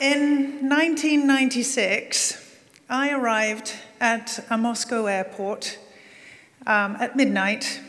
In 0.00 0.66
1996, 0.70 2.42
I 2.88 3.10
arrived 3.10 3.74
at 4.00 4.42
a 4.48 4.56
Moscow 4.56 5.04
airport 5.04 5.78
um, 6.66 6.96
at 6.98 7.16
midnight 7.16 7.82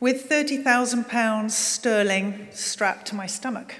with 0.00 0.22
30,000 0.22 1.06
pounds 1.06 1.54
sterling 1.54 2.48
strapped 2.50 3.08
to 3.08 3.14
my 3.14 3.26
stomach. 3.26 3.74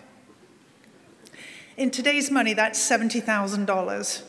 In 1.79 1.91
today's 1.91 2.31
money, 2.31 2.53
that's 2.53 2.79
$70,000. 2.79 4.23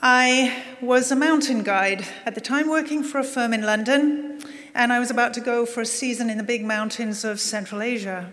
I 0.00 0.64
was 0.80 1.12
a 1.12 1.16
mountain 1.16 1.62
guide 1.62 2.06
at 2.24 2.34
the 2.34 2.40
time, 2.40 2.66
working 2.66 3.02
for 3.02 3.18
a 3.18 3.24
firm 3.24 3.52
in 3.52 3.60
London, 3.60 4.40
and 4.74 4.90
I 4.90 4.98
was 4.98 5.10
about 5.10 5.34
to 5.34 5.42
go 5.42 5.66
for 5.66 5.82
a 5.82 5.86
season 5.86 6.30
in 6.30 6.38
the 6.38 6.42
big 6.42 6.64
mountains 6.64 7.26
of 7.26 7.40
Central 7.40 7.82
Asia. 7.82 8.32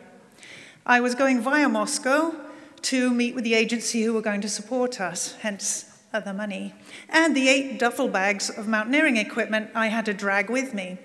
I 0.86 1.02
was 1.02 1.16
going 1.16 1.42
via 1.42 1.68
Moscow 1.68 2.47
to 2.88 3.10
meet 3.14 3.36
with 3.36 3.44
the 3.44 3.54
agency 3.54 4.04
who 4.04 4.14
were 4.14 4.22
going 4.22 4.40
to 4.40 4.48
support 4.48 5.02
us, 5.02 5.36
hence 5.42 5.86
the 6.12 6.34
money, 6.34 6.74
and 7.10 7.36
the 7.36 7.48
eight 7.48 7.78
duffel 7.78 8.08
bags 8.08 8.50
of 8.50 8.68
mountaineering 8.68 9.18
equipment 9.18 9.70
I 9.76 9.88
had 9.88 10.06
to 10.06 10.14
drag 10.14 10.50
with 10.50 10.74
me. 10.74 10.98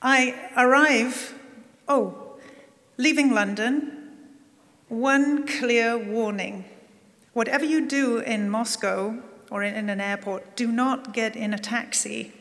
I 0.00 0.50
arrive, 0.56 1.38
oh, 1.86 2.36
leaving 2.96 3.32
London, 3.32 4.16
one 4.88 5.46
clear 5.46 5.98
warning. 5.98 6.64
Whatever 7.32 7.64
you 7.64 7.86
do 7.86 8.18
in 8.18 8.50
Moscow 8.50 9.22
or 9.50 9.62
in 9.62 9.88
an 9.88 10.00
airport, 10.00 10.56
do 10.56 10.72
not 10.72 11.12
get 11.12 11.36
in 11.36 11.52
a 11.54 11.58
taxi. 11.58 12.32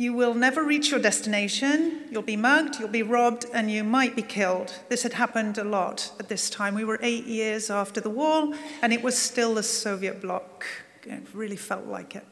You 0.00 0.14
will 0.14 0.32
never 0.32 0.64
reach 0.64 0.90
your 0.90 0.98
destination, 0.98 2.08
you'll 2.10 2.22
be 2.22 2.34
mugged, 2.34 2.80
you'll 2.80 2.88
be 2.88 3.02
robbed, 3.02 3.44
and 3.52 3.70
you 3.70 3.84
might 3.84 4.16
be 4.16 4.22
killed. 4.22 4.72
This 4.88 5.02
had 5.02 5.12
happened 5.12 5.58
a 5.58 5.62
lot 5.62 6.10
at 6.18 6.30
this 6.30 6.48
time. 6.48 6.74
We 6.74 6.84
were 6.84 6.98
eight 7.02 7.26
years 7.26 7.68
after 7.68 8.00
the 8.00 8.08
wall, 8.08 8.54
and 8.80 8.94
it 8.94 9.02
was 9.02 9.18
still 9.18 9.52
the 9.56 9.62
Soviet 9.62 10.22
bloc. 10.22 10.64
It 11.02 11.26
really 11.34 11.56
felt 11.56 11.84
like 11.84 12.16
it. 12.16 12.24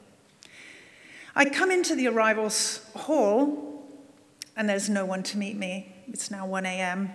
I 1.37 1.45
come 1.51 1.71
into 1.71 1.95
the 1.95 2.09
arrivals 2.09 2.91
hall, 2.97 3.87
and 4.57 4.67
there's 4.67 4.89
no 4.89 5.05
one 5.05 5.23
to 5.25 5.37
meet 5.37 5.59
me. 5.59 5.95
It's 6.07 6.31
now 6.31 6.47
1 6.47 6.65
a.m. 6.65 7.11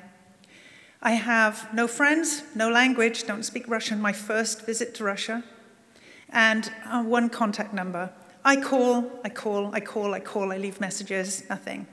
I 1.02 1.14
have 1.14 1.74
no 1.74 1.88
friends, 1.88 2.44
no 2.54 2.70
language, 2.70 3.24
don't 3.24 3.42
speak 3.42 3.68
Russian, 3.68 4.00
my 4.00 4.14
first 4.14 4.68
visit 4.68 4.94
to 4.94 5.04
Russia, 5.04 5.44
and 6.30 6.72
uh, 6.86 7.02
one 7.02 7.30
contact 7.30 7.74
number. 7.74 8.12
I 8.46 8.58
call, 8.58 9.10
I 9.24 9.30
call, 9.30 9.74
I 9.74 9.80
call, 9.80 10.14
I 10.14 10.20
call, 10.20 10.52
I 10.52 10.58
leave 10.58 10.82
messages, 10.82 11.44
nothing. 11.50 11.88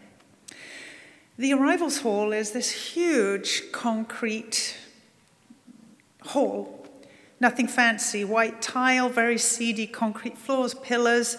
The 1.38 1.52
arrivals 1.52 1.98
hall 1.98 2.32
is 2.32 2.50
this 2.50 2.92
huge 2.92 3.70
concrete 3.70 4.76
hall, 6.22 6.88
nothing 7.38 7.68
fancy, 7.68 8.24
white 8.24 8.60
tile, 8.60 9.08
very 9.08 9.38
seedy 9.38 9.86
concrete 9.86 10.36
floors, 10.36 10.74
pillars, 10.74 11.36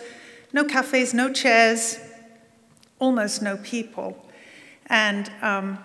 no 0.54 0.64
cafes, 0.64 1.14
no 1.14 1.32
chairs, 1.32 2.00
almost 2.98 3.42
no 3.42 3.58
people, 3.58 4.26
and 4.88 5.30
um, 5.42 5.78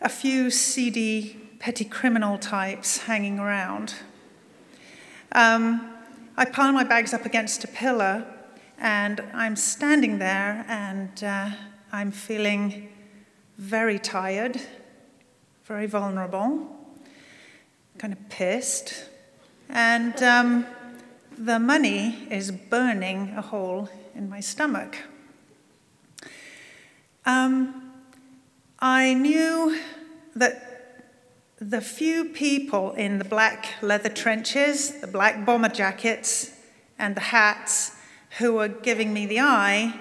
a 0.00 0.08
few 0.08 0.50
seedy 0.50 1.36
petty 1.60 1.84
criminal 1.84 2.38
types 2.38 2.98
hanging 2.98 3.38
around. 3.38 3.94
Um, 5.30 5.94
I 6.36 6.44
pile 6.44 6.72
my 6.72 6.84
bags 6.84 7.14
up 7.14 7.24
against 7.24 7.62
a 7.62 7.68
pillar 7.68 8.26
and 8.78 9.20
I'm 9.34 9.56
standing 9.56 10.18
there 10.18 10.64
and 10.68 11.22
uh, 11.22 11.50
I'm 11.92 12.12
feeling 12.12 12.88
very 13.56 13.98
tired, 13.98 14.60
very 15.64 15.86
vulnerable, 15.86 16.76
kind 17.98 18.12
of 18.12 18.28
pissed. 18.28 19.06
And 19.68 20.22
um, 20.22 20.66
the 21.36 21.58
money 21.58 22.28
is 22.30 22.50
burning 22.52 23.34
a 23.36 23.42
hole 23.42 23.88
in 24.14 24.28
my 24.28 24.40
stomach. 24.40 24.98
Um, 27.26 27.92
I 28.78 29.14
knew 29.14 29.78
that 30.36 30.64
the 31.58 31.80
few 31.80 32.26
people 32.26 32.92
in 32.92 33.18
the 33.18 33.24
black 33.24 33.74
leather 33.82 34.08
trenches, 34.08 35.00
the 35.00 35.08
black 35.08 35.44
bomber 35.44 35.68
jackets, 35.68 36.52
and 36.96 37.16
the 37.16 37.20
hats 37.20 37.97
who 38.38 38.54
were 38.54 38.68
giving 38.68 39.12
me 39.12 39.26
the 39.26 39.40
eye, 39.40 39.98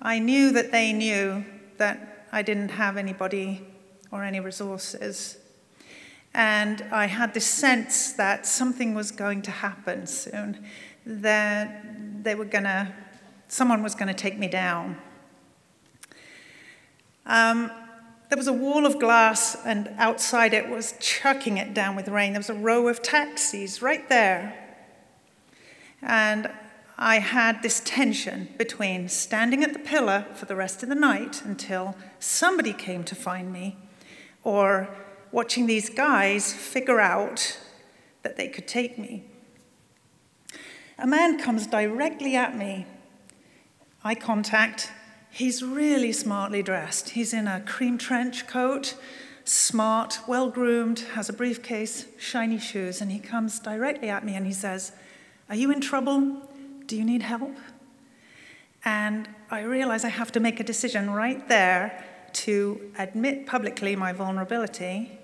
I 0.00 0.18
knew 0.18 0.50
that 0.52 0.72
they 0.72 0.92
knew 0.92 1.44
that 1.76 2.26
I 2.32 2.42
didn't 2.42 2.70
have 2.70 2.96
anybody 2.96 3.66
or 4.10 4.24
any 4.24 4.40
resources. 4.40 5.38
And 6.34 6.82
I 6.92 7.06
had 7.06 7.34
this 7.34 7.46
sense 7.46 8.12
that 8.12 8.46
something 8.46 8.94
was 8.94 9.10
going 9.10 9.42
to 9.42 9.50
happen 9.50 10.06
soon, 10.06 10.64
that 11.04 12.22
they 12.22 12.34
were 12.34 12.44
going 12.44 12.64
to, 12.64 12.92
someone 13.48 13.82
was 13.82 13.94
going 13.94 14.08
to 14.08 14.14
take 14.14 14.38
me 14.38 14.48
down. 14.48 14.96
Um, 17.26 17.70
there 18.28 18.36
was 18.36 18.46
a 18.46 18.52
wall 18.52 18.84
of 18.84 18.98
glass, 18.98 19.56
and 19.64 19.90
outside 19.96 20.52
it 20.52 20.68
was 20.68 20.94
chucking 21.00 21.56
it 21.56 21.72
down 21.72 21.96
with 21.96 22.08
rain. 22.08 22.32
There 22.34 22.40
was 22.40 22.50
a 22.50 22.54
row 22.54 22.88
of 22.88 23.02
taxis 23.02 23.80
right 23.80 24.06
there. 24.08 24.54
And 26.02 26.50
I 27.00 27.20
had 27.20 27.62
this 27.62 27.80
tension 27.84 28.48
between 28.58 29.08
standing 29.08 29.62
at 29.62 29.72
the 29.72 29.78
pillar 29.78 30.26
for 30.34 30.46
the 30.46 30.56
rest 30.56 30.82
of 30.82 30.88
the 30.88 30.96
night 30.96 31.42
until 31.44 31.94
somebody 32.18 32.72
came 32.72 33.04
to 33.04 33.14
find 33.14 33.52
me, 33.52 33.76
or 34.42 34.88
watching 35.30 35.66
these 35.66 35.90
guys 35.90 36.52
figure 36.52 36.98
out 36.98 37.56
that 38.24 38.36
they 38.36 38.48
could 38.48 38.66
take 38.66 38.98
me. 38.98 39.22
A 40.98 41.06
man 41.06 41.38
comes 41.38 41.68
directly 41.68 42.34
at 42.34 42.56
me. 42.58 42.84
Eye 44.02 44.16
contact. 44.16 44.90
He's 45.30 45.62
really 45.62 46.10
smartly 46.10 46.64
dressed. 46.64 47.10
He's 47.10 47.32
in 47.32 47.46
a 47.46 47.60
cream 47.60 47.96
trench 47.96 48.48
coat, 48.48 48.96
smart, 49.44 50.18
well 50.26 50.50
groomed, 50.50 51.00
has 51.14 51.28
a 51.28 51.32
briefcase, 51.32 52.06
shiny 52.18 52.58
shoes, 52.58 53.00
and 53.00 53.12
he 53.12 53.20
comes 53.20 53.60
directly 53.60 54.08
at 54.08 54.24
me 54.24 54.34
and 54.34 54.46
he 54.46 54.52
says, 54.52 54.90
Are 55.48 55.54
you 55.54 55.70
in 55.70 55.80
trouble? 55.80 56.47
Do 56.88 56.96
you 56.96 57.04
need 57.04 57.22
help? 57.22 57.54
And 58.82 59.28
I 59.50 59.60
realize 59.60 60.04
I 60.04 60.08
have 60.08 60.32
to 60.32 60.40
make 60.40 60.58
a 60.58 60.64
decision 60.64 61.10
right 61.10 61.46
there 61.46 62.02
to 62.32 62.92
admit 62.98 63.46
publicly 63.46 63.94
my 63.94 64.12
vulnerability 64.12 65.18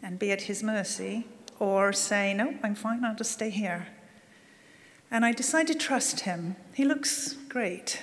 and 0.00 0.16
be 0.16 0.30
at 0.30 0.42
his 0.42 0.62
mercy, 0.62 1.26
or 1.58 1.92
say, 1.92 2.34
No, 2.34 2.54
I'm 2.62 2.76
fine, 2.76 3.04
I'll 3.04 3.16
just 3.16 3.32
stay 3.32 3.50
here. 3.50 3.88
And 5.10 5.24
I 5.24 5.32
decide 5.32 5.66
to 5.66 5.74
trust 5.74 6.20
him. 6.20 6.54
He 6.72 6.84
looks 6.84 7.32
great. 7.48 8.00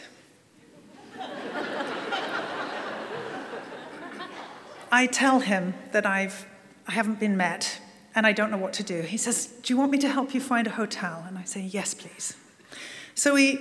I 4.91 5.07
tell 5.07 5.39
him 5.39 5.73
that 5.93 6.05
I've, 6.05 6.45
I 6.85 6.91
haven't 6.91 7.19
been 7.19 7.37
met 7.37 7.79
and 8.13 8.27
I 8.27 8.33
don't 8.33 8.51
know 8.51 8.57
what 8.57 8.73
to 8.73 8.83
do. 8.83 9.01
He 9.03 9.17
says, 9.17 9.47
Do 9.61 9.73
you 9.73 9.77
want 9.77 9.91
me 9.91 9.99
to 9.99 10.09
help 10.09 10.33
you 10.33 10.41
find 10.41 10.67
a 10.67 10.71
hotel? 10.71 11.23
And 11.25 11.37
I 11.37 11.45
say, 11.45 11.61
Yes, 11.61 11.93
please. 11.93 12.35
So 13.15 13.35
he, 13.35 13.59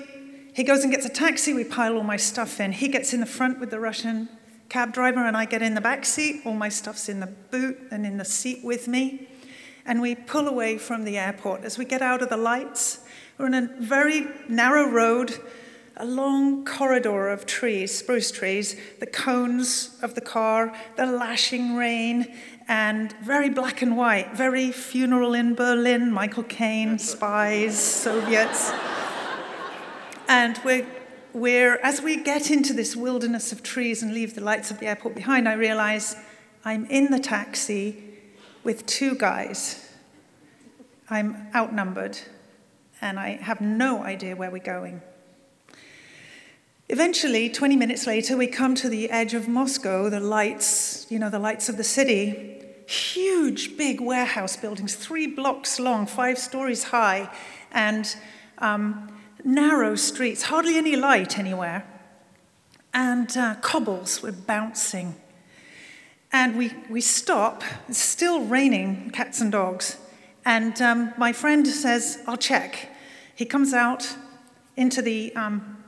he 0.53 0.65
goes 0.65 0.83
and 0.83 0.93
gets 0.93 1.07
a 1.07 1.09
taxi. 1.09 1.55
We 1.55 1.65
pile 1.65 1.95
all 1.95 2.03
my 2.03 2.17
stuff 2.17 2.61
in. 2.61 2.73
He 2.73 2.89
gets 2.89 3.15
in 3.15 3.21
the 3.21 3.27
front 3.27 3.61
with 3.61 3.71
the 3.71 3.79
Russian 3.79 4.29
cab 4.69 4.93
driver, 4.93 5.25
and 5.25 5.37
I 5.37 5.45
get 5.45 5.63
in 5.63 5.75
the 5.75 5.81
back 5.81 6.05
seat. 6.05 6.43
All 6.45 6.55
my 6.55 6.69
stuff's 6.69 7.09
in 7.09 7.21
the 7.21 7.29
boot 7.29 7.79
and 7.93 8.05
in 8.05 8.19
the 8.19 8.25
seat 8.25 8.65
with 8.65 8.89
me. 8.89 9.29
And 9.87 10.01
we 10.01 10.17
pull 10.17 10.49
away 10.49 10.77
from 10.77 11.05
the 11.05 11.17
airport. 11.17 11.65
As 11.65 11.79
we 11.79 11.85
get 11.85 12.03
out 12.03 12.21
of 12.21 12.31
the 12.31 12.37
lights, 12.37 13.05
we're 13.39 13.47
in 13.47 13.55
a 13.55 13.71
very 13.79 14.27
narrow 14.49 14.91
road, 14.91 15.39
a 15.97 16.05
long 16.05 16.65
corridor 16.65 17.29
of 17.29 17.47
trees, 17.47 17.97
spruce 17.97 18.33
trees, 18.33 18.75
the 18.99 19.07
cones 19.07 19.97
of 20.03 20.17
the 20.17 20.21
car, 20.21 20.75
the 20.97 21.07
lashing 21.07 21.77
rain, 21.77 22.35
and 22.67 23.13
very 23.23 23.51
black 23.51 23.83
and 23.83 23.97
white, 23.97 24.35
very 24.35 24.73
funeral 24.73 25.35
in 25.35 25.55
Berlin, 25.55 26.11
Michael 26.11 26.45
Caine, 26.45 26.99
spies, 26.99 27.79
Soviets. 27.79 28.73
And 30.29 30.59
we're, 30.65 30.87
we're, 31.33 31.77
as 31.83 32.01
we 32.01 32.23
get 32.23 32.51
into 32.51 32.73
this 32.73 32.97
wilderness 32.97 33.53
of 33.53 33.63
trees 33.63 34.03
and 34.03 34.15
leave 34.15 34.35
the 34.35 34.41
lights 34.41 34.71
of 34.71 34.81
the 34.81 34.87
airport 34.87 35.15
behind, 35.15 35.49
I 35.49 35.55
realize 35.55 36.17
I'm 36.65 36.87
in 36.87 37.11
the 37.11 37.19
taxi 37.19 38.03
with 38.63 38.87
two 38.87 39.15
guys. 39.17 39.93
I'm 41.11 41.49
outnumbered, 41.55 42.19
and 43.03 43.21
I 43.21 43.33
have 43.37 43.61
no 43.61 44.03
idea 44.03 44.35
where 44.35 44.51
we're 44.51 44.63
going. 44.63 45.03
Eventually, 46.89 47.51
20 47.51 47.77
minutes 47.77 48.07
later, 48.07 48.37
we 48.37 48.47
come 48.47 48.75
to 48.77 48.89
the 48.89 49.11
edge 49.11 49.35
of 49.35 49.47
Moscow, 49.47 50.09
the 50.09 50.21
lights, 50.21 51.07
you 51.11 51.19
know, 51.19 51.29
the 51.29 51.39
lights 51.39 51.69
of 51.69 51.77
the 51.77 51.85
city. 51.85 52.63
Huge, 52.87 53.77
big 53.77 54.01
warehouse 54.01 54.57
buildings, 54.57 54.95
three 54.95 55.27
blocks 55.27 55.79
long, 55.79 56.07
five 56.07 56.39
stories 56.39 56.85
high, 56.85 57.31
and 57.73 58.15
um, 58.59 59.11
narrow 59.45 59.95
streets, 59.95 60.45
hardly 60.45 60.77
any 60.77 60.97
light 60.97 61.39
anywhere, 61.39 61.87
and 62.93 63.37
uh, 63.37 63.57
cobbles 63.57 64.23
were 64.23 64.33
bouncing. 64.33 65.15
And 66.33 66.57
we, 66.57 66.73
we 66.91 67.01
stop. 67.01 67.63
It's 67.89 67.99
still 67.99 68.45
raining 68.45 69.11
cats 69.11 69.41
and 69.41 69.53
dogs. 69.53 69.99
And 70.45 70.81
um, 70.83 71.15
my 71.17 71.33
friend 71.33 71.67
says, 71.67 72.23
I'll 72.27 72.37
check. 72.37 72.91
He 73.35 73.45
comes 73.45 73.73
out 73.73 74.17
into 74.77 75.01
the 75.01 75.35
um, 75.37 75.85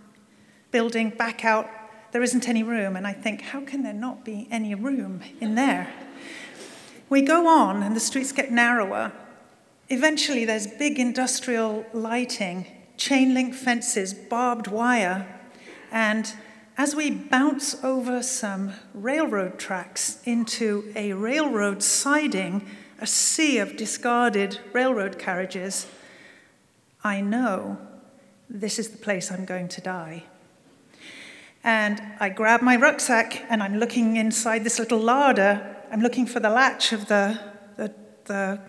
building, 0.71 1.11
back 1.11 1.45
out. 1.45 1.69
There 2.13 2.23
isn't 2.23 2.49
any 2.49 2.63
room. 2.63 2.97
And 2.97 3.07
I 3.07 3.13
think, 3.13 3.43
how 3.43 3.61
can 3.61 3.83
there 3.83 3.93
not 3.93 4.25
be 4.25 4.47
any 4.51 4.75
room 4.75 5.23
in 5.41 5.57
there? 5.57 5.93
We 7.09 7.23
go 7.23 7.49
on, 7.49 7.83
and 7.83 7.95
the 7.95 8.01
streets 8.01 8.33
get 8.33 8.51
narrower. 8.51 9.13
Eventually, 9.89 10.45
there's 10.45 10.67
big 10.67 10.99
industrial 10.99 11.87
lighting, 11.93 12.67
chain 12.97 13.35
link 13.35 13.55
fences, 13.55 14.15
barbed 14.15 14.69
wire, 14.69 15.27
and 15.91 16.33
as 16.79 16.95
we 16.95 17.11
bounce 17.11 17.83
over 17.83 18.23
some 18.23 18.73
railroad 18.93 19.59
tracks 19.59 20.21
into 20.25 20.93
a 20.95 21.15
railroad 21.15 21.83
siding, 21.83 22.67
a 23.01 23.07
sea 23.07 23.59
of 23.59 23.77
discarded 23.77 24.61
railroad 24.75 25.19
carriages, 25.19 25.87
I 27.03 27.23
know 27.23 27.79
this 28.51 28.79
is 28.79 28.91
the 28.91 28.99
place 28.99 29.33
I'm 29.33 29.47
going 29.47 29.69
to 29.69 29.81
die. 29.81 30.25
And 31.65 32.01
I 32.21 32.29
grab 32.29 32.63
my 32.63 32.77
rucksack 32.77 33.43
and 33.49 33.63
I'm 33.63 33.79
looking 33.79 34.17
inside 34.17 34.63
this 34.63 34.79
little 34.79 35.01
Lada. 35.01 35.77
I'm 35.91 36.01
looking 36.01 36.27
for 36.27 36.41
the 36.41 36.51
latch 36.51 36.93
of 36.93 37.09
the, 37.09 37.41
the, 37.77 37.93
the 38.27 38.61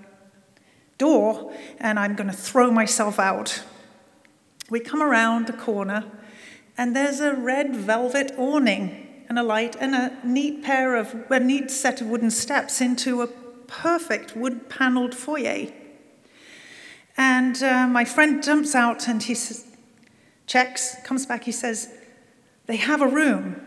door 0.97 1.53
and 1.79 2.00
I'm 2.00 2.15
going 2.15 2.29
to 2.29 2.35
throw 2.35 2.71
myself 2.71 3.19
out. 3.19 3.63
We 4.69 4.79
come 4.79 5.01
around 5.01 5.47
the 5.47 5.53
corner 5.53 6.05
and 6.77 6.95
there's 6.95 7.19
a 7.19 7.33
red 7.33 7.75
velvet 7.75 8.33
awning 8.37 9.25
and 9.29 9.39
a 9.39 9.43
light 9.43 9.75
and 9.79 9.95
a 9.95 10.17
neat 10.23 10.63
pair 10.63 10.95
of 10.95 11.15
a 11.29 11.39
neat 11.39 11.71
set 11.71 12.01
of 12.01 12.07
wooden 12.07 12.31
steps 12.31 12.81
into 12.81 13.21
a 13.21 13.27
perfect 13.27 14.35
wood 14.35 14.69
paneled 14.69 15.15
foyer. 15.15 15.71
And 17.17 17.61
uh, 17.63 17.87
my 17.87 18.05
friend 18.05 18.43
jumps 18.43 18.75
out 18.75 19.07
and 19.07 19.23
he 19.23 19.33
says, 19.33 19.65
checks, 20.45 20.95
comes 21.03 21.25
back, 21.25 21.43
he 21.43 21.51
says, 21.51 21.89
they 22.67 22.77
have 22.77 23.01
a 23.01 23.07
room. 23.07 23.61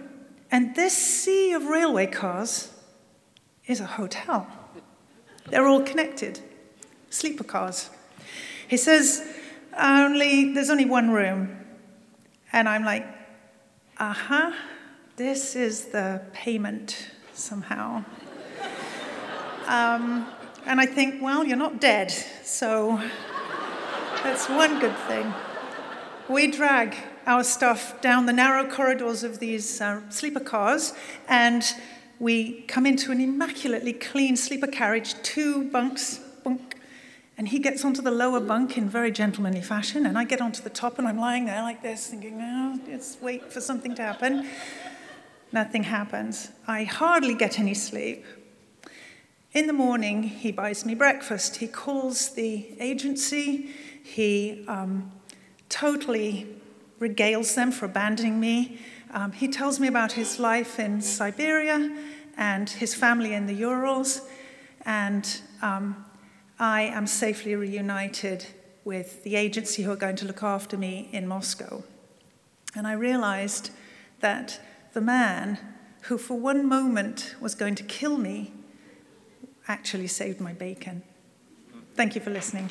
And 0.50 0.74
this 0.74 0.96
sea 0.96 1.52
of 1.52 1.64
railway 1.64 2.06
cars 2.06 2.72
is 3.66 3.80
a 3.80 3.86
hotel. 3.86 4.46
They're 5.48 5.66
all 5.66 5.82
connected, 5.82 6.40
sleeper 7.08 7.44
cars. 7.44 7.90
He 8.68 8.76
says, 8.76 9.26
only, 9.78 10.52
there's 10.52 10.70
only 10.70 10.84
one 10.84 11.10
room. 11.10 11.56
And 12.52 12.68
I'm 12.68 12.84
like, 12.84 13.06
uh 13.98 14.12
huh, 14.12 14.52
this 15.16 15.54
is 15.54 15.86
the 15.86 16.22
payment 16.32 17.10
somehow. 17.32 18.04
um, 19.66 20.26
and 20.66 20.80
I 20.80 20.86
think, 20.86 21.22
well, 21.22 21.44
you're 21.44 21.56
not 21.56 21.80
dead, 21.80 22.10
so 22.44 23.00
that's 24.22 24.48
one 24.48 24.80
good 24.80 24.96
thing. 25.08 25.32
We 26.28 26.50
drag 26.50 26.96
our 27.26 27.44
stuff 27.44 28.00
down 28.00 28.26
the 28.26 28.32
narrow 28.32 28.68
corridors 28.68 29.22
of 29.22 29.38
these 29.38 29.80
uh, 29.80 30.00
sleeper 30.10 30.40
cars, 30.40 30.92
and 31.28 31.64
we 32.18 32.62
come 32.62 32.86
into 32.86 33.12
an 33.12 33.20
immaculately 33.20 33.92
clean 33.92 34.36
sleeper 34.36 34.66
carriage, 34.66 35.14
two 35.22 35.70
bunks, 35.70 36.18
bunk, 36.44 36.79
and 37.40 37.48
he 37.48 37.58
gets 37.58 37.86
onto 37.86 38.02
the 38.02 38.10
lower 38.10 38.38
bunk 38.38 38.76
in 38.76 38.86
very 38.86 39.10
gentlemanly 39.10 39.62
fashion, 39.62 40.04
and 40.04 40.18
I 40.18 40.24
get 40.24 40.42
onto 40.42 40.62
the 40.62 40.68
top, 40.68 40.98
and 40.98 41.08
I'm 41.08 41.16
lying 41.16 41.46
there 41.46 41.62
like 41.62 41.82
this, 41.82 42.08
thinking, 42.08 42.38
oh, 42.38 42.78
let's 42.86 43.16
wait 43.22 43.50
for 43.50 43.62
something 43.62 43.94
to 43.94 44.02
happen. 44.02 44.46
Nothing 45.50 45.84
happens. 45.84 46.50
I 46.68 46.84
hardly 46.84 47.34
get 47.34 47.58
any 47.58 47.72
sleep. 47.72 48.26
In 49.54 49.66
the 49.66 49.72
morning, 49.72 50.22
he 50.22 50.52
buys 50.52 50.84
me 50.84 50.94
breakfast. 50.94 51.56
He 51.56 51.66
calls 51.66 52.34
the 52.34 52.78
agency. 52.78 53.70
He 54.02 54.62
um, 54.68 55.10
totally 55.70 56.46
regales 57.00 57.54
them 57.54 57.72
for 57.72 57.86
abandoning 57.86 58.38
me. 58.38 58.80
Um, 59.14 59.32
he 59.32 59.48
tells 59.48 59.80
me 59.80 59.88
about 59.88 60.12
his 60.12 60.38
life 60.38 60.78
in 60.78 61.00
Siberia 61.00 61.90
and 62.36 62.68
his 62.68 62.94
family 62.94 63.32
in 63.32 63.46
the 63.46 63.54
Urals. 63.54 64.28
And 64.84 65.40
um, 65.62 66.04
I 66.60 66.82
am 66.82 67.06
safely 67.06 67.56
reunited 67.56 68.44
with 68.84 69.24
the 69.24 69.34
agency 69.34 69.82
who 69.82 69.90
are 69.90 69.96
going 69.96 70.16
to 70.16 70.26
look 70.26 70.42
after 70.42 70.76
me 70.76 71.08
in 71.10 71.26
Moscow. 71.26 71.82
And 72.76 72.86
I 72.86 72.92
realized 72.92 73.70
that 74.20 74.60
the 74.92 75.00
man 75.00 75.58
who, 76.02 76.18
for 76.18 76.38
one 76.38 76.66
moment, 76.66 77.34
was 77.40 77.54
going 77.54 77.76
to 77.76 77.82
kill 77.82 78.18
me 78.18 78.52
actually 79.68 80.06
saved 80.06 80.38
my 80.38 80.52
bacon. 80.52 81.02
Thank 81.94 82.14
you 82.14 82.20
for 82.20 82.30
listening. 82.30 82.68